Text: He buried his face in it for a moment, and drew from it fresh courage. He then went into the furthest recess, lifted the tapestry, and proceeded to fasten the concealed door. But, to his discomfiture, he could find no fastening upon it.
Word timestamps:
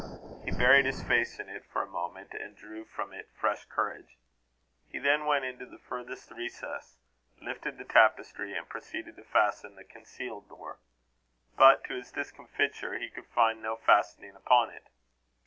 He 0.43 0.49
buried 0.49 0.87
his 0.87 1.03
face 1.03 1.39
in 1.39 1.47
it 1.47 1.63
for 1.63 1.83
a 1.83 1.87
moment, 1.87 2.33
and 2.33 2.55
drew 2.57 2.85
from 2.85 3.13
it 3.13 3.29
fresh 3.39 3.65
courage. 3.65 4.17
He 4.91 4.97
then 4.97 5.27
went 5.27 5.45
into 5.45 5.67
the 5.67 5.77
furthest 5.77 6.31
recess, 6.31 6.97
lifted 7.39 7.77
the 7.77 7.83
tapestry, 7.85 8.57
and 8.57 8.67
proceeded 8.67 9.15
to 9.17 9.23
fasten 9.23 9.75
the 9.75 9.83
concealed 9.83 10.49
door. 10.49 10.79
But, 11.55 11.83
to 11.83 11.93
his 11.93 12.11
discomfiture, 12.11 12.97
he 12.97 13.11
could 13.11 13.27
find 13.27 13.61
no 13.61 13.75
fastening 13.77 14.35
upon 14.35 14.71
it. 14.71 14.87